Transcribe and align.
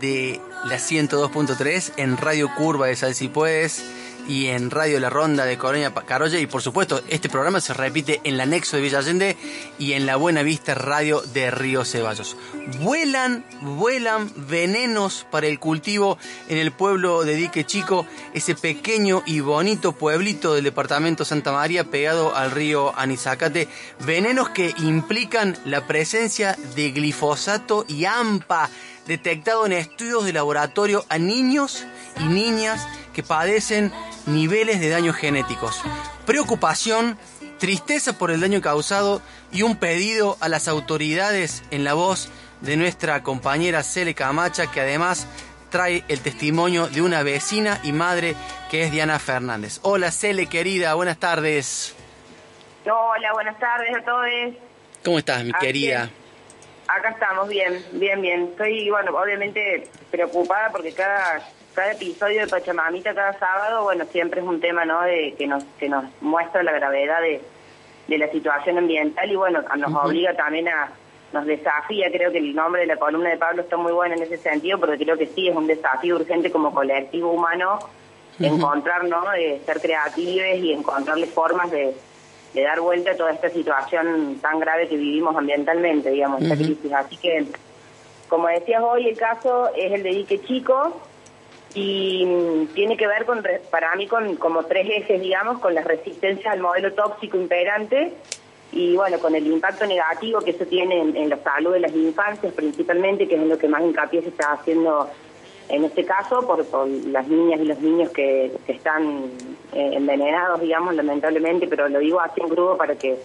de 0.00 0.40
la 0.64 0.76
102.3 0.76 1.92
en 1.96 2.16
Radio 2.16 2.50
Curva 2.56 2.86
de 2.86 2.96
Sal 2.96 3.14
Puedes 3.32 3.84
y 4.28 4.48
en 4.48 4.70
Radio 4.70 5.00
La 5.00 5.08
Ronda 5.08 5.46
de 5.46 5.56
Colonia 5.56 5.92
Carolla. 5.92 6.38
Y 6.38 6.46
por 6.46 6.60
supuesto, 6.60 7.00
este 7.08 7.30
programa 7.30 7.60
se 7.60 7.72
repite 7.72 8.20
en 8.24 8.36
la 8.36 8.44
Nexo 8.44 8.76
de 8.76 8.82
Villa 8.82 8.98
Allende 8.98 9.36
y 9.78 9.94
en 9.94 10.04
la 10.04 10.16
Buena 10.16 10.42
Vista 10.42 10.74
Radio 10.74 11.22
de 11.22 11.50
Río 11.50 11.84
Ceballos. 11.84 12.36
Vuelan, 12.80 13.44
vuelan 13.62 14.30
venenos 14.36 15.26
para 15.30 15.46
el 15.46 15.58
cultivo 15.58 16.18
en 16.48 16.58
el 16.58 16.72
pueblo 16.72 17.24
de 17.24 17.36
Dique 17.36 17.64
Chico, 17.64 18.06
ese 18.34 18.54
pequeño 18.54 19.22
y 19.24 19.40
bonito 19.40 19.92
pueblito 19.92 20.54
del 20.54 20.64
departamento 20.64 21.24
Santa 21.24 21.52
María 21.52 21.84
pegado 21.84 22.36
al 22.36 22.50
río 22.50 22.92
Anizacate. 22.98 23.68
Venenos 24.00 24.50
que 24.50 24.74
implican 24.78 25.56
la 25.64 25.86
presencia 25.86 26.56
de 26.76 26.90
glifosato 26.90 27.86
y 27.88 28.04
AMPA 28.04 28.68
detectado 29.08 29.64
en 29.64 29.72
estudios 29.72 30.24
de 30.24 30.34
laboratorio 30.34 31.04
a 31.08 31.18
niños 31.18 31.86
y 32.20 32.24
niñas 32.24 32.86
que 33.14 33.22
padecen 33.22 33.90
niveles 34.26 34.80
de 34.80 34.90
daños 34.90 35.16
genéticos. 35.16 35.80
Preocupación, 36.26 37.18
tristeza 37.58 38.18
por 38.18 38.30
el 38.30 38.40
daño 38.40 38.60
causado 38.60 39.22
y 39.50 39.62
un 39.62 39.76
pedido 39.76 40.36
a 40.40 40.48
las 40.48 40.68
autoridades 40.68 41.64
en 41.70 41.84
la 41.84 41.94
voz 41.94 42.28
de 42.60 42.76
nuestra 42.76 43.22
compañera 43.22 43.82
Cele 43.82 44.14
Camacha, 44.14 44.70
que 44.70 44.82
además 44.82 45.26
trae 45.70 46.04
el 46.08 46.20
testimonio 46.20 46.88
de 46.88 47.00
una 47.00 47.22
vecina 47.22 47.80
y 47.82 47.92
madre 47.92 48.36
que 48.70 48.84
es 48.84 48.92
Diana 48.92 49.18
Fernández. 49.18 49.80
Hola 49.82 50.12
Cele, 50.12 50.46
querida, 50.46 50.92
buenas 50.94 51.18
tardes. 51.18 51.94
Hola, 52.84 53.32
buenas 53.32 53.58
tardes 53.58 53.96
a 53.96 54.04
todos. 54.04 54.26
¿Cómo 55.02 55.18
estás, 55.18 55.44
mi 55.44 55.52
querida? 55.52 56.10
Acá 56.88 57.10
estamos, 57.10 57.48
bien, 57.48 57.84
bien, 57.92 58.22
bien. 58.22 58.42
Estoy, 58.44 58.88
bueno, 58.88 59.12
obviamente 59.18 59.88
preocupada 60.10 60.70
porque 60.72 60.92
cada 60.92 61.46
cada 61.74 61.92
episodio 61.92 62.40
de 62.40 62.48
Pachamamita 62.48 63.14
cada 63.14 63.38
sábado, 63.38 63.84
bueno, 63.84 64.04
siempre 64.06 64.40
es 64.40 64.46
un 64.46 64.60
tema, 64.60 64.84
¿no? 64.84 65.02
De 65.02 65.34
que 65.36 65.46
nos 65.46 65.64
que 65.78 65.88
nos 65.88 66.04
muestra 66.22 66.62
la 66.62 66.72
gravedad 66.72 67.20
de, 67.20 67.42
de 68.08 68.18
la 68.18 68.28
situación 68.30 68.78
ambiental 68.78 69.30
y 69.30 69.36
bueno, 69.36 69.62
nos 69.76 69.94
obliga 69.94 70.34
también 70.34 70.68
a 70.68 70.90
nos 71.32 71.44
desafía, 71.44 72.10
creo 72.10 72.32
que 72.32 72.38
el 72.38 72.54
nombre 72.54 72.80
de 72.80 72.86
la 72.86 72.96
columna 72.96 73.28
de 73.28 73.36
Pablo 73.36 73.60
está 73.60 73.76
muy 73.76 73.92
bueno 73.92 74.14
en 74.14 74.22
ese 74.22 74.38
sentido, 74.38 74.80
porque 74.80 75.04
creo 75.04 75.18
que 75.18 75.26
sí 75.26 75.46
es 75.46 75.54
un 75.54 75.66
desafío 75.66 76.16
urgente 76.16 76.50
como 76.50 76.72
colectivo 76.72 77.30
humano 77.30 77.78
encontrar, 78.40 79.04
¿no? 79.04 79.30
De 79.32 79.60
ser 79.66 79.80
creativos 79.80 80.58
y 80.58 80.72
encontrarle 80.72 81.26
formas 81.26 81.70
de, 81.70 81.94
de 82.54 82.62
dar 82.62 82.80
vuelta 82.80 83.12
a 83.12 83.16
toda 83.16 83.32
esta 83.32 83.50
situación 83.50 84.38
tan 84.40 84.58
grave 84.58 84.88
que 84.88 84.96
vivimos 84.96 85.36
ambientalmente, 85.36 86.10
digamos, 86.10 86.42
esta 86.42 86.56
crisis. 86.56 86.92
Así 86.92 87.16
que, 87.16 87.46
como 88.28 88.48
decías 88.48 88.82
hoy, 88.82 89.08
el 89.08 89.16
caso 89.16 89.70
es 89.74 89.92
el 89.92 90.02
de 90.02 90.10
Dique 90.10 90.40
Chico, 90.42 91.00
y 91.74 92.66
tiene 92.74 92.96
que 92.96 93.06
ver 93.06 93.24
con 93.24 93.42
para 93.70 93.94
mí 93.94 94.06
con 94.06 94.36
como 94.36 94.64
tres 94.64 94.88
ejes 94.88 95.20
digamos 95.20 95.58
con 95.58 95.74
la 95.74 95.82
resistencia 95.82 96.52
al 96.52 96.60
modelo 96.60 96.92
tóxico 96.94 97.36
imperante 97.36 98.12
y 98.72 98.96
bueno 98.96 99.18
con 99.18 99.34
el 99.34 99.46
impacto 99.46 99.86
negativo 99.86 100.40
que 100.40 100.52
eso 100.52 100.64
tiene 100.64 101.00
en, 101.00 101.28
la 101.28 101.36
salud 101.38 101.72
de 101.72 101.80
las 101.80 101.92
infancias 101.94 102.52
principalmente 102.54 103.28
que 103.28 103.34
es 103.34 103.42
en 103.42 103.48
lo 103.48 103.58
que 103.58 103.68
más 103.68 103.82
hincapié 103.82 104.22
se 104.22 104.28
está 104.28 104.52
haciendo 104.52 105.10
en 105.68 105.84
este 105.84 106.04
caso 106.04 106.46
por, 106.46 106.64
las 106.88 107.28
niñas 107.28 107.60
y 107.60 107.64
los 107.64 107.78
niños 107.80 108.10
que, 108.10 108.52
están 108.66 109.30
eh, 109.72 109.90
envenenados 109.92 110.60
digamos 110.60 110.94
lamentablemente 110.94 111.66
pero 111.66 111.88
lo 111.88 111.98
digo 111.98 112.20
así 112.20 112.40
en 112.40 112.48
grupo 112.48 112.76
para 112.76 112.96
que 112.96 113.18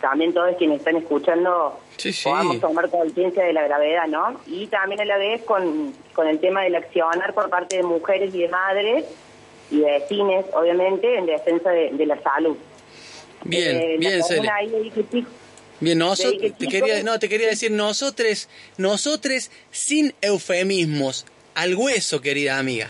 también 0.00 0.32
todos 0.32 0.56
quienes 0.56 0.78
están 0.78 0.96
escuchando 0.96 1.80
podamos 2.22 2.60
tomar 2.60 2.90
conciencia 2.90 3.44
de 3.44 3.52
la 3.52 3.62
gravedad, 3.62 4.06
¿no? 4.06 4.40
Y 4.46 4.66
también 4.66 5.00
a 5.00 5.04
la 5.04 5.16
vez 5.16 5.42
con, 5.42 5.94
con 6.12 6.28
el 6.28 6.38
tema 6.38 6.62
del 6.62 6.74
accionar 6.74 7.34
por 7.34 7.48
parte 7.48 7.76
de 7.76 7.82
mujeres 7.82 8.34
y 8.34 8.42
de 8.42 8.48
madres 8.48 9.04
y 9.70 9.78
de 9.80 9.90
vecines, 9.92 10.46
obviamente, 10.52 11.18
en 11.18 11.26
defensa 11.26 11.70
de, 11.70 12.06
la 12.06 12.20
salud. 12.22 12.56
Bien, 13.44 13.76
eh, 13.76 13.96
bien, 13.98 14.20
Bien, 15.78 15.98
nosotros, 15.98 16.52
te 16.58 16.68
quería, 16.68 17.02
no, 17.02 17.18
te 17.18 17.28
quería 17.28 17.48
decir, 17.48 17.70
nosotros, 17.70 18.48
nosotros 18.78 19.50
sin 19.70 20.14
eufemismos, 20.22 21.26
al 21.56 21.74
hueso, 21.74 22.20
querida 22.20 22.58
amiga. 22.58 22.88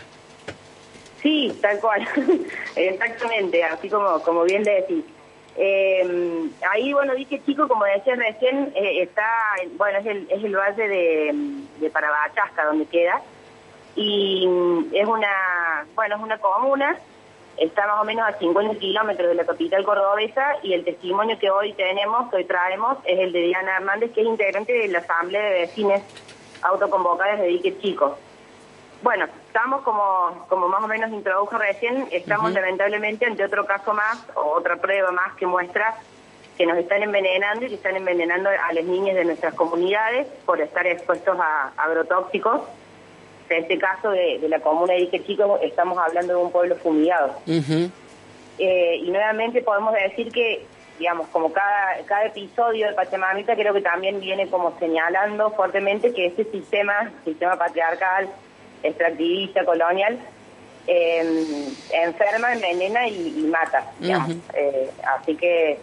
Sí, 1.21 1.57
tal 1.61 1.79
cual, 1.79 2.07
exactamente, 2.75 3.63
así 3.63 3.89
como, 3.89 4.21
como 4.21 4.43
bien 4.43 4.63
le 4.63 4.81
decís. 4.81 5.03
Eh, 5.55 6.49
ahí, 6.69 6.93
bueno, 6.93 7.15
dije 7.15 7.41
chico, 7.45 7.67
como 7.67 7.85
decía 7.85 8.15
recién, 8.15 8.71
eh, 8.75 9.01
está, 9.01 9.25
bueno, 9.77 9.99
es 9.99 10.05
el, 10.05 10.27
es 10.29 10.43
el 10.43 10.55
valle 10.55 10.87
de, 10.87 11.31
de 11.79 11.89
Parabachasca 11.89 12.65
donde 12.65 12.85
queda, 12.85 13.21
y 13.95 14.47
es 14.91 15.07
una, 15.07 15.87
bueno, 15.95 16.17
es 16.17 16.21
una 16.21 16.37
comuna, 16.37 16.99
está 17.55 17.87
más 17.87 18.01
o 18.01 18.05
menos 18.05 18.27
a 18.27 18.37
50 18.37 18.79
kilómetros 18.79 19.29
de 19.29 19.35
la 19.35 19.45
capital 19.45 19.83
cordobesa, 19.85 20.57
y 20.61 20.73
el 20.73 20.83
testimonio 20.83 21.39
que 21.39 21.49
hoy 21.49 21.71
tenemos, 21.73 22.29
que 22.29 22.35
hoy 22.35 22.45
traemos, 22.45 22.97
es 23.05 23.17
el 23.17 23.31
de 23.31 23.39
Diana 23.43 23.77
Hernández, 23.77 24.11
que 24.13 24.21
es 24.21 24.27
integrante 24.27 24.73
de 24.73 24.89
la 24.89 24.99
Asamblea 24.99 25.41
de 25.41 25.59
Vecines 25.61 26.03
Autoconvocadas 26.61 27.39
de 27.39 27.47
Dique 27.47 27.79
Chico. 27.79 28.17
Bueno, 29.01 29.25
estamos 29.45 29.83
como, 29.83 30.45
como 30.49 30.67
más 30.67 30.83
o 30.83 30.87
menos 30.87 31.11
introdujo 31.11 31.57
recién, 31.57 32.07
estamos 32.11 32.51
lamentablemente 32.51 33.25
ante 33.25 33.43
otro 33.43 33.65
caso 33.65 33.93
más 33.93 34.25
o 34.35 34.53
otra 34.53 34.77
prueba 34.77 35.11
más 35.11 35.35
que 35.35 35.45
muestra 35.45 35.95
que 36.57 36.65
nos 36.65 36.77
están 36.77 37.03
envenenando 37.03 37.65
y 37.65 37.69
que 37.69 37.75
están 37.75 37.95
envenenando 37.95 38.49
a 38.49 38.73
las 38.73 38.83
niñas 38.83 39.15
de 39.15 39.25
nuestras 39.25 39.53
comunidades 39.53 40.27
por 40.45 40.59
estar 40.59 40.87
expuestos 40.87 41.37
a 41.39 41.71
agrotóxicos. 41.77 42.61
En 43.49 43.63
este 43.63 43.77
caso 43.77 44.09
de, 44.09 44.39
la 44.49 44.59
comuna 44.59 44.93
de 44.93 45.01
Ique 45.01 45.23
Chico 45.23 45.59
estamos 45.61 45.97
hablando 45.99 46.33
de 46.33 46.43
un 46.43 46.51
pueblo 46.51 46.75
fumigado. 46.77 47.35
Eh, 47.45 48.95
y 49.03 49.11
nuevamente 49.11 49.61
podemos 49.61 49.93
decir 49.93 50.31
que, 50.31 50.65
digamos, 50.97 51.27
como 51.27 51.53
cada, 51.53 52.03
cada 52.05 52.25
episodio 52.25 52.87
de 52.87 52.93
Pachamamita 52.95 53.55
creo 53.55 53.73
que 53.73 53.81
también 53.81 54.19
viene 54.19 54.49
como 54.49 54.77
señalando 54.79 55.51
fuertemente 55.51 56.11
que 56.11 56.25
este 56.25 56.43
sistema, 56.45 57.11
sistema 57.23 57.55
patriarcal, 57.55 58.29
extractivista, 58.83 59.65
colonial, 59.65 60.19
eh, 60.87 61.69
enferma, 61.91 62.53
envenena 62.53 63.07
y, 63.07 63.45
mata. 63.51 63.91
Eh, 64.01 64.89
así 65.17 65.35
que, 65.35 65.79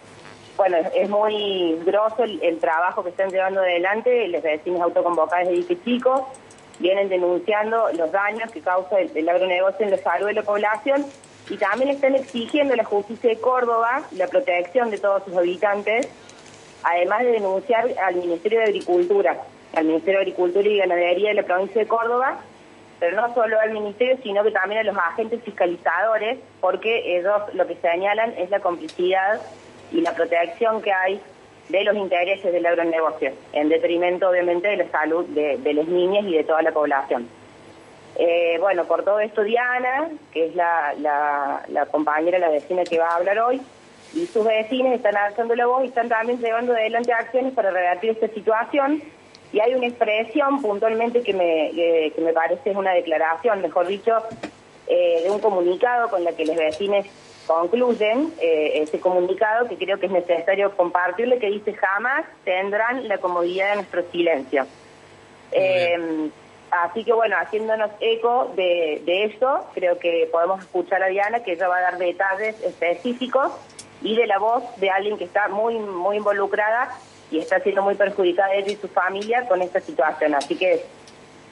bueno, 0.56 0.78
es 0.94 1.08
muy 1.10 1.78
grosso 1.84 2.24
el, 2.24 2.58
trabajo 2.58 3.02
que 3.02 3.10
están 3.10 3.30
llevando 3.30 3.60
adelante 3.60 4.28
los 4.28 4.42
vecinos 4.42 4.80
autoconvocados 4.80 5.48
de 5.48 5.56
Ique 5.56 5.82
Chico, 5.84 6.28
vienen 6.78 7.08
denunciando 7.08 7.92
los 7.92 8.10
daños 8.10 8.50
que 8.50 8.60
causa 8.60 8.98
el, 8.98 9.28
agronegocio 9.28 9.84
en 9.84 9.90
la 9.90 9.98
salud 9.98 10.26
de 10.26 10.32
la 10.32 10.42
población 10.42 11.04
y 11.50 11.56
también 11.56 11.90
están 11.90 12.14
exigiendo 12.14 12.72
a 12.74 12.76
la 12.78 12.84
justicia 12.84 13.30
de 13.30 13.36
Córdoba 13.36 14.02
la 14.12 14.26
protección 14.26 14.90
de 14.90 14.98
todos 14.98 15.22
sus 15.24 15.36
habitantes, 15.36 16.08
además 16.82 17.20
de 17.20 17.32
denunciar 17.32 17.86
al 18.02 18.16
Ministerio 18.16 18.60
de 18.60 18.64
Agricultura, 18.64 19.36
al 19.74 19.84
Ministerio 19.84 20.20
de 20.20 20.22
Agricultura 20.22 20.66
y 20.66 20.78
Ganadería 20.78 21.28
de 21.28 21.34
la 21.34 21.42
provincia 21.42 21.82
de 21.82 21.86
Córdoba, 21.86 22.40
pero 23.04 23.20
no 23.20 23.34
solo 23.34 23.60
al 23.60 23.70
ministerio, 23.70 24.16
sino 24.22 24.42
que 24.42 24.50
también 24.50 24.80
a 24.80 24.84
los 24.84 24.96
agentes 24.96 25.42
fiscalizadores, 25.42 26.38
porque 26.62 27.18
ellos 27.18 27.42
lo 27.52 27.66
que 27.66 27.74
señalan 27.74 28.32
es 28.38 28.48
la 28.48 28.60
complicidad 28.60 29.42
y 29.92 30.00
la 30.00 30.14
protección 30.14 30.80
que 30.80 30.90
hay 30.90 31.20
de 31.68 31.84
los 31.84 31.94
intereses 31.96 32.50
del 32.50 32.64
agronegocio, 32.64 33.32
en 33.52 33.68
detrimento 33.68 34.30
obviamente 34.30 34.68
de 34.68 34.78
la 34.78 34.88
salud 34.90 35.26
de, 35.26 35.74
las 35.74 35.86
niñas 35.86 36.24
y 36.24 36.34
de 36.34 36.44
toda 36.44 36.62
la 36.62 36.72
población. 36.72 37.28
Eh, 38.16 38.56
bueno, 38.58 38.86
por 38.86 39.04
todo 39.04 39.20
esto 39.20 39.42
Diana, 39.42 40.08
que 40.32 40.46
es 40.46 40.54
la, 40.54 40.94
la, 41.68 41.86
compañera, 41.90 42.38
la 42.38 42.48
vecina 42.48 42.84
que 42.84 42.98
va 42.98 43.08
a 43.08 43.16
hablar 43.16 43.38
hoy, 43.40 43.60
y 44.14 44.24
sus 44.28 44.46
vecinos 44.46 44.94
están 44.94 45.14
alzando 45.14 45.54
la 45.54 45.66
voz 45.66 45.84
y 45.84 45.88
están 45.88 46.08
también 46.08 46.38
llevando 46.38 46.72
adelante 46.72 47.12
acciones 47.12 47.52
para 47.52 47.70
revertir 47.70 48.12
esta 48.12 48.28
situación 48.28 49.02
y 49.54 49.60
hay 49.60 49.72
una 49.72 49.86
expresión 49.86 50.60
puntualmente 50.60 51.22
que 51.22 51.32
me, 51.32 51.70
que 51.72 52.20
me 52.20 52.32
parece 52.32 52.70
es 52.70 52.76
una 52.76 52.92
declaración, 52.92 53.62
mejor 53.62 53.86
dicho, 53.86 54.12
eh, 54.88 55.20
de 55.22 55.30
un 55.30 55.38
comunicado 55.38 56.10
con 56.10 56.24
la 56.24 56.32
que 56.32 56.44
los 56.44 56.56
vecinos 56.56 57.06
concluyen 57.46 58.32
eh, 58.40 58.82
ese 58.82 58.98
comunicado 58.98 59.68
que 59.68 59.76
creo 59.76 60.00
que 60.00 60.06
es 60.06 60.12
necesario 60.12 60.76
compartirle 60.76 61.38
que 61.38 61.50
dice 61.50 61.72
jamás 61.72 62.24
tendrán 62.44 63.06
la 63.06 63.18
comodidad 63.18 63.70
de 63.70 63.74
nuestro 63.76 64.02
silencio. 64.10 64.66
Eh, 65.52 66.30
Así 66.70 67.04
que 67.04 67.12
bueno, 67.12 67.36
haciéndonos 67.38 67.92
eco 68.00 68.52
de, 68.56 69.00
de 69.04 69.26
eso, 69.26 69.64
creo 69.74 69.96
que 70.00 70.28
podemos 70.32 70.60
escuchar 70.60 71.04
a 71.04 71.06
Diana, 71.06 71.44
que 71.44 71.52
ella 71.52 71.68
va 71.68 71.76
a 71.76 71.82
dar 71.82 71.98
detalles 71.98 72.60
específicos 72.62 73.52
y 74.02 74.16
de 74.16 74.26
la 74.26 74.40
voz 74.40 74.64
de 74.80 74.90
alguien 74.90 75.16
que 75.16 75.22
está 75.22 75.46
muy, 75.46 75.78
muy 75.78 76.16
involucrada 76.16 76.90
y 77.34 77.40
está 77.40 77.60
siendo 77.60 77.82
muy 77.82 77.94
perjudicada 77.96 78.54
ella 78.54 78.70
y 78.70 78.76
su 78.76 78.88
familia 78.88 79.46
con 79.48 79.60
esta 79.60 79.80
situación. 79.80 80.34
Así 80.34 80.56
que 80.56 80.84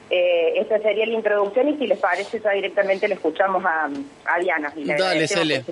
eh, 0.09 0.53
esta 0.55 0.79
sería 0.79 1.05
la 1.05 1.13
introducción 1.13 1.67
y 1.69 1.77
si 1.77 1.87
les 1.87 1.99
parece 1.99 2.39
ya 2.39 2.51
directamente 2.51 3.07
le 3.07 3.15
escuchamos 3.15 3.63
a, 3.65 3.89
a 4.25 4.39
Diana. 4.39 4.71
Y 4.75 4.85
Dale, 4.85 5.27
Cele 5.27 5.63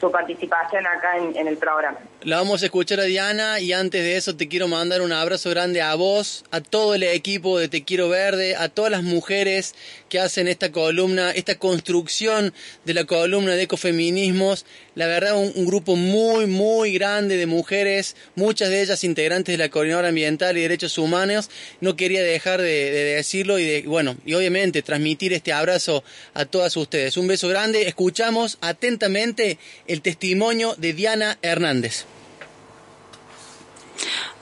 su 0.00 0.10
participación 0.10 0.86
acá 0.86 1.16
en, 1.16 1.48
el 1.48 1.56
programa. 1.56 1.98
La 2.22 2.36
vamos 2.36 2.62
a 2.62 2.66
escuchar 2.66 3.00
a 3.00 3.04
Diana 3.04 3.60
y 3.60 3.72
antes 3.72 4.02
de 4.02 4.16
eso 4.16 4.36
te 4.36 4.48
quiero 4.48 4.68
mandar 4.68 5.02
un 5.02 5.12
abrazo 5.12 5.50
grande 5.50 5.82
a 5.82 5.94
vos, 5.94 6.44
a 6.50 6.60
todo 6.60 6.94
el 6.94 7.02
equipo 7.02 7.58
de 7.58 7.68
Te 7.68 7.84
Quiero 7.84 8.08
Verde, 8.08 8.56
a 8.56 8.68
todas 8.68 8.90
las 8.90 9.02
mujeres 9.02 9.74
que 10.08 10.18
hacen 10.18 10.48
esta 10.48 10.72
columna, 10.72 11.30
esta 11.32 11.56
construcción 11.56 12.52
de 12.84 12.94
la 12.94 13.04
columna 13.04 13.54
de 13.54 13.62
ecofeminismos. 13.62 14.64
La 14.94 15.06
verdad, 15.06 15.36
un, 15.36 15.66
grupo 15.66 15.96
muy, 15.96 16.46
muy 16.46 16.92
grande 16.92 17.36
de 17.36 17.46
mujeres, 17.46 18.16
muchas 18.34 18.70
de 18.70 18.82
ellas 18.82 19.04
integrantes 19.04 19.52
de 19.52 19.58
la 19.58 19.68
Coordinadora 19.68 20.08
Ambiental 20.08 20.56
y 20.56 20.62
Derechos 20.62 20.98
Humanos. 20.98 21.50
No 21.80 21.96
quería 21.96 22.22
dejar 22.22 22.60
de, 22.60 22.90
de 22.90 23.04
decirlo 23.14 23.58
y 23.58 23.64
de, 23.64 23.82
bueno, 23.82 24.16
y 24.24 24.34
obviamente 24.34 24.82
transmitir 24.82 25.32
este 25.32 25.52
abrazo 25.52 26.02
a 26.34 26.44
todas 26.44 26.76
ustedes. 26.76 27.16
Un 27.16 27.28
beso 27.28 27.48
grande. 27.48 27.86
Escuchamos 27.86 28.58
atentamente 28.60 29.58
el 29.86 30.02
testimonio 30.02 30.74
de 30.76 30.92
Diana 30.92 31.38
Hernández. 31.42 32.06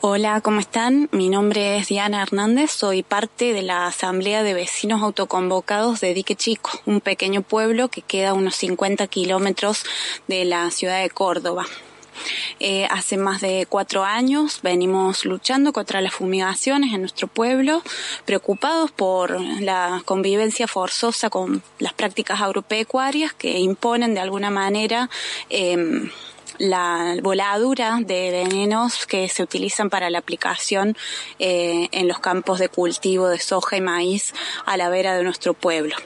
Hola, 0.02 0.42
¿cómo 0.42 0.60
están? 0.60 1.08
Mi 1.10 1.30
nombre 1.30 1.78
es 1.78 1.88
Diana 1.88 2.22
Hernández, 2.22 2.70
soy 2.70 3.02
parte 3.02 3.54
de 3.54 3.62
la 3.62 3.86
Asamblea 3.86 4.42
de 4.42 4.52
Vecinos 4.52 5.00
Autoconvocados 5.02 6.00
de 6.00 6.12
Dique 6.12 6.36
Chico, 6.36 6.70
un 6.84 7.00
pequeño 7.00 7.40
pueblo 7.40 7.88
que 7.88 8.02
queda 8.02 8.30
a 8.30 8.34
unos 8.34 8.56
50 8.56 9.06
kilómetros 9.06 9.84
de 10.28 10.44
la 10.44 10.70
ciudad 10.70 11.00
de 11.00 11.08
Córdoba. 11.08 11.64
Eh, 12.60 12.86
hace 12.90 13.16
más 13.16 13.40
de 13.40 13.66
cuatro 13.68 14.04
años 14.04 14.60
venimos 14.62 15.24
luchando 15.24 15.72
contra 15.72 16.02
las 16.02 16.12
fumigaciones 16.12 16.92
en 16.92 17.00
nuestro 17.00 17.26
pueblo, 17.26 17.82
preocupados 18.26 18.90
por 18.90 19.40
la 19.40 20.02
convivencia 20.04 20.68
forzosa 20.68 21.30
con 21.30 21.62
las 21.78 21.94
prácticas 21.94 22.42
agropecuarias 22.42 23.32
que 23.32 23.58
imponen 23.60 24.12
de 24.12 24.20
alguna 24.20 24.50
manera 24.50 25.08
em, 25.48 26.10
la 26.58 27.16
voladura 27.22 27.98
de 28.00 28.30
venenos 28.30 29.06
que 29.06 29.28
se 29.28 29.42
utilizan 29.42 29.90
para 29.90 30.10
la 30.10 30.18
aplicación 30.18 30.96
eh, 31.38 31.88
en 31.92 32.08
los 32.08 32.18
campos 32.18 32.58
de 32.58 32.68
cultivo 32.68 33.28
de 33.28 33.38
soja 33.38 33.76
y 33.76 33.80
maíz 33.80 34.34
a 34.64 34.76
la 34.76 34.88
vera 34.88 35.16
de 35.16 35.22
nuestro 35.22 35.54
pueblo. 35.54 35.96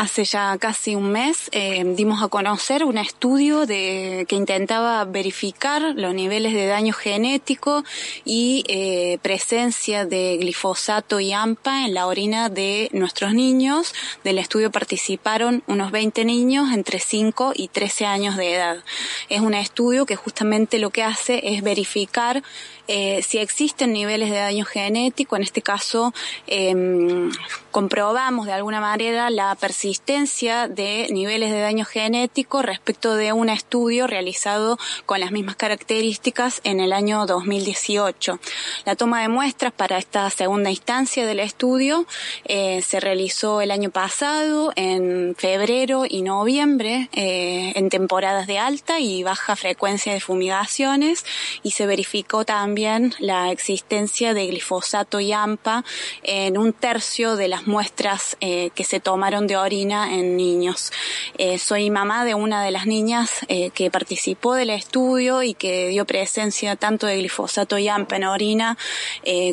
Hace 0.00 0.24
ya 0.24 0.56
casi 0.56 0.94
un 0.94 1.12
mes 1.12 1.50
eh, 1.52 1.84
dimos 1.94 2.22
a 2.22 2.28
conocer 2.28 2.84
un 2.84 2.96
estudio 2.96 3.66
que 3.66 4.26
intentaba 4.30 5.04
verificar 5.04 5.92
los 5.94 6.14
niveles 6.14 6.54
de 6.54 6.66
daño 6.68 6.94
genético 6.94 7.84
y 8.24 8.64
eh, 8.68 9.18
presencia 9.20 10.06
de 10.06 10.38
glifosato 10.38 11.20
y 11.20 11.34
AMPA 11.34 11.84
en 11.84 11.92
la 11.92 12.06
orina 12.06 12.48
de 12.48 12.88
nuestros 12.94 13.34
niños. 13.34 13.94
Del 14.24 14.38
estudio 14.38 14.70
participaron 14.70 15.62
unos 15.66 15.90
20 15.90 16.24
niños 16.24 16.72
entre 16.72 16.98
5 16.98 17.52
y 17.54 17.68
13 17.68 18.06
años 18.06 18.38
de 18.38 18.54
edad. 18.54 18.82
Es 19.28 19.42
un 19.42 19.52
estudio 19.52 20.06
que 20.06 20.16
justamente 20.16 20.78
lo 20.78 20.88
que 20.88 21.02
hace 21.02 21.42
es 21.44 21.62
verificar 21.62 22.42
eh, 22.88 23.22
si 23.22 23.38
existen 23.38 23.92
niveles 23.92 24.30
de 24.30 24.38
daño 24.38 24.64
genético, 24.64 25.36
en 25.36 25.42
este 25.42 25.62
caso 25.62 26.12
em, 26.48 27.30
comprobamos 27.70 28.46
de 28.46 28.52
alguna 28.52 28.80
manera 28.80 29.30
la 29.30 29.54
persistencia 29.54 29.89
de 29.90 31.08
niveles 31.10 31.50
de 31.50 31.60
daño 31.60 31.84
genético 31.84 32.62
respecto 32.62 33.14
de 33.14 33.32
un 33.32 33.48
estudio 33.48 34.06
realizado 34.06 34.78
con 35.04 35.18
las 35.18 35.32
mismas 35.32 35.56
características 35.56 36.60
en 36.62 36.78
el 36.78 36.92
año 36.92 37.26
2018. 37.26 38.38
La 38.84 38.94
toma 38.94 39.22
de 39.22 39.28
muestras 39.28 39.72
para 39.72 39.98
esta 39.98 40.30
segunda 40.30 40.70
instancia 40.70 41.26
del 41.26 41.40
estudio 41.40 42.06
eh, 42.44 42.82
se 42.82 43.00
realizó 43.00 43.60
el 43.60 43.72
año 43.72 43.90
pasado 43.90 44.72
en 44.76 45.34
febrero 45.36 46.04
y 46.08 46.22
noviembre 46.22 47.08
eh, 47.12 47.72
en 47.74 47.88
temporadas 47.88 48.46
de 48.46 48.58
alta 48.58 49.00
y 49.00 49.24
baja 49.24 49.56
frecuencia 49.56 50.12
de 50.12 50.20
fumigaciones 50.20 51.24
y 51.64 51.72
se 51.72 51.86
verificó 51.86 52.44
también 52.44 53.12
la 53.18 53.50
existencia 53.50 54.34
de 54.34 54.46
glifosato 54.46 55.18
y 55.18 55.32
AMPA 55.32 55.84
en 56.22 56.58
un 56.58 56.72
tercio 56.72 57.34
de 57.34 57.48
las 57.48 57.66
muestras 57.66 58.36
eh, 58.40 58.70
que 58.74 58.84
se 58.84 59.00
tomaron 59.00 59.46
de 59.46 59.56
en 59.82 60.36
niños. 60.36 60.92
Eh, 61.38 61.58
soy 61.58 61.90
mamá 61.90 62.24
de 62.24 62.34
una 62.34 62.62
de 62.62 62.70
las 62.70 62.86
niñas 62.86 63.30
eh, 63.48 63.70
que 63.70 63.90
participó 63.90 64.54
del 64.54 64.70
estudio 64.70 65.42
y 65.42 65.54
que 65.54 65.88
dio 65.88 66.04
presencia 66.04 66.76
tanto 66.76 67.06
de 67.06 67.16
glifosato 67.16 67.78
y 67.78 67.88
AMPA 67.88 68.16
en 68.16 68.24
orina 68.24 68.78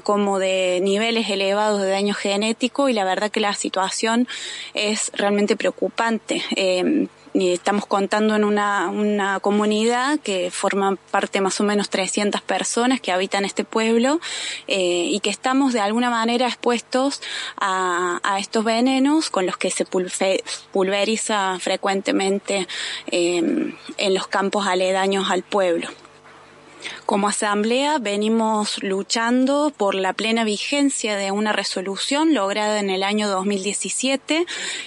como 0.03 0.39
de 0.39 0.79
niveles 0.81 1.29
elevados 1.29 1.81
de 1.81 1.89
daño 1.89 2.13
genético 2.13 2.89
y 2.89 2.94
la 2.94 3.06
verdad 3.06 3.31
que 3.31 3.39
la 3.39 3.53
situación 3.53 4.27
es 4.74 5.12
realmente 5.13 5.56
preocupante 5.56 6.44
estamos 7.39 7.86
contando 7.86 8.36
en 8.36 8.44
una, 8.44 8.89
una 8.89 9.39
comunidad 9.39 10.19
que 10.19 10.50
forma 10.51 10.95
parte 11.12 11.42
más 11.42 11.60
o 11.62 11.63
menos 11.63 11.89
300 11.89 12.42
personas 12.42 13.00
que 13.00 13.12
habitan 13.12 13.45
este 13.45 13.63
pueblo 13.63 14.19
eh, 14.68 15.07
y 15.10 15.19
que 15.19 15.30
estamos 15.30 15.74
de 15.74 15.80
alguna 15.80 16.10
manera 16.10 16.48
expuestos 16.48 17.22
a, 17.57 18.19
estos 18.39 18.63
venenos 18.63 19.30
con 19.30 19.45
los 19.45 19.57
que 19.57 19.72
se 19.72 19.86
pulveriza 20.72 21.57
frecuentemente 21.60 22.68
eh, 23.07 23.74
en 23.98 24.13
los 24.13 24.28
campos 24.28 24.68
aledaños 24.68 25.30
al 25.31 25.44
pueblo. 25.44 25.89
Como 27.06 27.27
asamblea 27.29 28.00
venimos 28.00 28.83
luchando 28.83 29.71
por 29.75 29.95
la 29.95 30.13
plena 30.13 30.44
vigencia 30.44 31.15
de 31.15 31.31
una 31.31 31.53
resolución 31.53 32.33
lograda 32.33 32.79
en 32.79 32.89
el 32.89 33.03
año 33.03 33.29
2017 33.29 34.45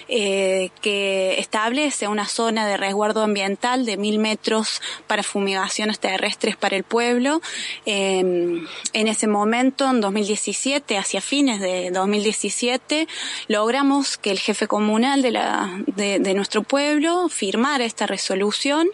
eh, 0.08 0.70
que 0.82 1.38
establece 1.38 2.08
una 2.08 2.26
zona 2.26 2.66
de 2.66 2.76
resguardo 2.76 3.22
ambiental 3.22 3.86
de 3.86 3.96
mil 3.96 4.18
metros 4.18 4.82
para 5.06 5.22
fumigaciones 5.22 5.98
terrestres 5.98 6.56
para 6.56 6.76
el 6.76 6.84
pueblo. 6.84 7.40
Em, 7.86 8.66
en 8.92 9.08
ese 9.08 9.26
momento, 9.26 9.88
en 9.88 10.00
2017, 10.00 10.98
hacia 10.98 11.20
fines 11.20 11.60
de 11.60 11.90
2017, 11.90 13.08
logramos 13.48 14.18
que 14.18 14.30
el 14.30 14.38
jefe 14.38 14.66
comunal 14.66 15.22
de, 15.22 16.34
nuestro 16.34 16.62
pueblo 16.62 17.28
firmara 17.28 17.84
esta 17.84 18.06
resolución 18.06 18.88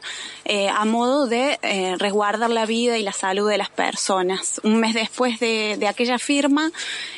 eh, 0.45 0.69
a 0.69 0.85
modo 0.85 1.27
de 1.27 1.59
eh, 1.63 1.97
resguardar 1.99 2.51
la 2.51 2.67
vida 2.67 2.96
y 2.99 3.03
la 3.03 3.13
salud 3.13 3.49
de 3.49 3.59
las 3.59 3.71
personas. 3.71 4.61
Un 4.65 4.81
mes 4.81 4.95
después 4.95 5.39
de, 5.41 5.79
aquella 5.89 6.19
firma, 6.19 6.71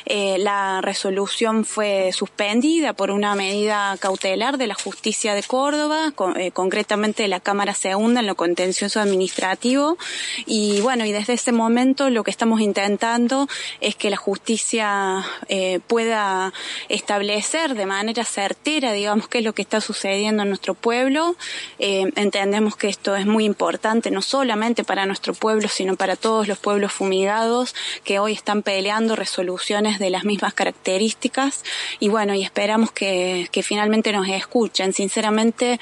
eh, 0.05 0.37
la 0.37 0.81
resolución 0.81 1.65
fue 1.65 2.11
suspendida 2.13 2.93
por 2.93 3.11
una 3.11 3.35
medida 3.35 3.95
cautelar 3.99 4.57
de 4.57 4.67
la 4.67 4.75
justicia 4.75 5.33
de 5.33 5.43
Córdoba, 5.43 6.13
eh, 6.35 6.51
concretamente 6.51 7.23
de 7.23 7.29
la 7.29 7.39
Cámara 7.39 7.73
Segunda 7.73 8.19
en 8.19 8.27
lo 8.27 8.35
contencioso 8.35 8.99
administrativo. 8.99 9.97
Y 10.45 10.81
bueno, 10.81 11.05
y 11.05 11.11
desde 11.11 11.33
ese 11.33 11.51
momento 11.51 12.09
lo 12.09 12.23
que 12.23 12.31
estamos 12.31 12.61
intentando 12.61 13.47
es 13.81 13.95
que 13.95 14.09
la 14.09 14.17
justicia 14.17 15.25
eh, 15.47 15.79
pueda 15.87 16.53
establecer 16.89 17.75
de 17.75 17.85
manera 17.85 18.23
certera, 18.23 18.91
digamos, 18.91 19.27
qué 19.27 19.39
es 19.39 19.43
lo 19.43 19.53
que 19.53 19.61
está 19.61 19.81
sucediendo 19.81 20.43
en 20.43 20.49
nuestro 20.49 20.73
pueblo. 20.73 21.35
entendemos 21.79 22.75
que 22.75 22.87
esto 22.87 23.15
es 23.15 23.25
muy 23.25 23.45
importante, 23.45 24.11
no 24.11 24.21
solamente 24.21 24.83
para 24.83 25.05
nuestro 25.05 25.33
pueblo, 25.33 25.58
sino 25.67 25.95
para 25.95 26.15
todos 26.15 26.47
los 26.47 26.57
pueblos 26.57 26.93
fumigados 26.93 27.75
que 28.03 28.19
hoy 28.19 28.33
están 28.33 28.63
peleando 28.63 29.15
resoluciones 29.15 29.99
de 29.99 30.09
las 30.09 30.23
mismas 30.23 30.53
características. 30.53 31.63
Y 31.99 32.09
bueno, 32.09 32.33
y 32.33 32.43
esperamos 32.43 32.91
que, 32.91 33.49
finalmente 33.61 34.13
nos 34.13 34.27
escuchen. 34.29 34.93
Sinceramente 34.93 35.79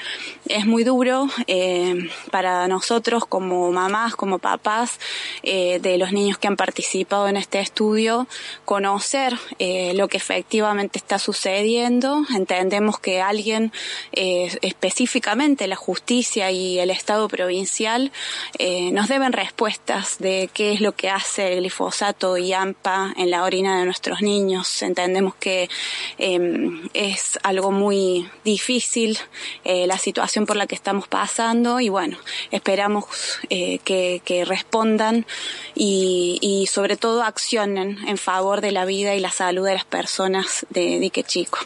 es 0.48 0.66
muy 0.66 0.84
duro 0.84 1.28
eh, 1.46 2.10
para 2.32 2.68
nosotros 2.68 3.24
como 3.26 3.72
mamás, 3.72 4.16
como 4.16 4.40
papás 4.40 5.00
eh, 5.44 5.80
de 5.80 6.00
los 6.00 6.12
niños 6.12 6.40
que 6.40 6.48
han 6.48 6.56
participado 6.56 7.28
en 7.28 7.38
este 7.38 7.60
estudio, 7.60 8.28
conocer 8.66 9.38
eh, 9.60 9.94
lo 9.94 10.08
que 10.08 10.18
efectivamente 10.18 10.98
está 10.98 11.20
sucediendo. 11.20 12.26
Entendemos 12.36 13.00
que 13.00 13.22
alguien, 13.22 13.72
específicamente 14.12 15.68
la 15.68 15.76
justicia 15.76 16.50
y 16.50 16.80
el 16.80 16.90
Estado 16.90 17.28
provincial, 17.28 18.12
nos 18.92 19.08
deben 19.08 19.34
respuesta 19.34 19.67
de 20.20 20.50
qué 20.54 20.72
es 20.72 20.80
lo 20.80 20.94
que 20.94 21.10
hace 21.10 21.52
el 21.52 21.60
glifosato 21.60 22.38
y 22.38 22.54
AMPA 22.54 23.14
en 23.18 23.30
la 23.30 23.44
orina 23.44 23.78
de 23.80 23.86
nuestros 23.86 24.22
niños. 24.22 24.82
Entendemos 24.82 25.36
que 25.36 25.70
em, 26.18 26.88
es 26.94 27.38
algo 27.44 27.72
muy 27.72 28.30
difícil 28.46 29.18
eh, 29.66 29.86
la 29.86 29.98
situación 29.98 30.46
por 30.46 30.56
la 30.56 30.68
que 30.68 30.76
estamos 30.76 31.10
pasando 31.10 31.82
y 31.82 31.90
bueno, 31.90 32.18
esperamos 32.52 33.06
eh, 33.50 33.80
que, 33.80 34.46
respondan 34.48 35.26
y, 35.76 36.38
y, 36.42 36.68
sobre 36.68 36.96
todo 36.96 37.24
accionen 37.24 37.98
en 38.08 38.18
favor 38.18 38.62
de 38.62 38.72
la 38.72 38.86
vida 38.86 39.16
y 39.16 39.20
la 39.20 39.32
salud 39.32 39.66
de 39.66 39.74
las 39.74 39.86
personas 39.86 40.66
de 40.70 41.00
Dique 41.00 41.24
Chico 41.24 41.60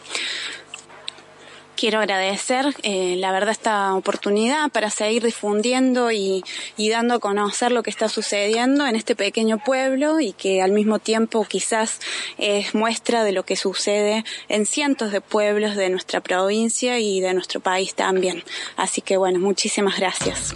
quiero 1.82 1.98
agradecer, 1.98 2.76
eh, 2.84 3.16
la 3.18 3.32
verdad, 3.32 3.50
esta 3.50 3.96
oportunidad 3.96 4.70
para 4.70 4.92
seguir 4.92 5.24
difundiendo 5.24 6.12
y, 6.12 6.44
dando 6.78 7.16
a 7.16 7.20
conocer 7.20 7.72
lo 7.72 7.82
que 7.82 7.90
está 7.90 8.08
sucediendo 8.08 8.86
en 8.86 8.96
este 8.96 9.16
pequeño 9.16 9.58
pueblo 9.58 10.20
y 10.20 10.34
que 10.34 10.62
al 10.62 10.74
mismo 10.74 11.00
tiempo 11.00 11.44
quizás 11.44 12.00
es 12.38 12.76
muestra 12.76 13.24
de 13.24 13.32
lo 13.32 13.46
que 13.46 13.56
sucede 13.56 14.24
en 14.48 14.68
cientos 14.68 15.12
de 15.12 15.22
pueblos 15.22 15.76
de 15.76 15.90
nuestra 15.90 16.22
provincia 16.22 17.00
y 17.00 17.20
de 17.20 17.34
nuestro 17.34 17.62
país 17.62 17.96
también. 17.96 18.44
Así 18.78 19.02
que 19.02 19.18
bueno, 19.18 19.40
muchísimas 19.40 19.98
gracias. 19.98 20.54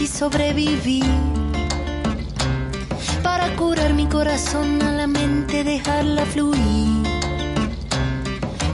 Y 0.00 0.06
sobrevivir. 0.06 1.04
Para 3.22 3.54
curar 3.56 3.92
mi 3.94 4.06
corazón 4.06 4.80
a 4.82 4.92
la 4.92 5.06
mente, 5.06 5.64
dejarla 5.64 6.24
fluir. 6.24 7.06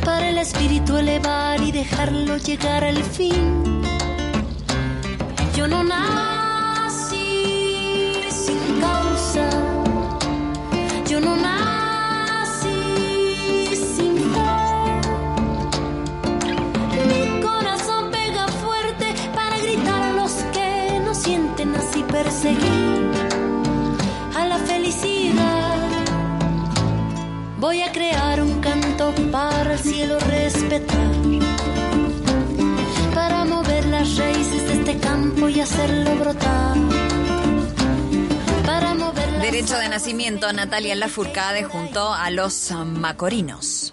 Para 0.04 0.28
el 0.28 0.38
espíritu 0.38 0.96
elevar 0.96 1.60
y 1.60 1.72
dejarlo 1.72 2.36
llegar 2.36 2.84
al 2.84 3.02
fin. 3.02 3.82
Yo 5.56 5.66
no 5.66 5.82
nací 5.82 6.37
así 22.38 22.48
perseguir 22.48 23.10
a 24.36 24.46
la 24.46 24.58
felicidad. 24.58 25.76
Voy 27.58 27.82
a 27.82 27.92
crear 27.92 28.40
un 28.40 28.60
canto 28.60 29.12
para 29.32 29.74
el 29.74 29.78
cielo 29.78 30.18
respetar, 30.20 31.12
para 33.14 33.44
mover 33.44 33.86
las 33.86 34.16
raíces 34.16 34.66
de 34.68 34.72
este 34.74 34.98
campo 34.98 35.48
y 35.48 35.60
hacerlo 35.60 36.14
brotar. 36.16 36.76
Para 38.64 38.94
mover 38.94 39.40
Derecho 39.40 39.76
de 39.78 39.88
nacimiento, 39.88 40.52
Natalia 40.52 40.94
Lafourcade 40.94 41.64
junto 41.64 42.12
a 42.12 42.30
los 42.30 42.70
macorinos. 42.86 43.86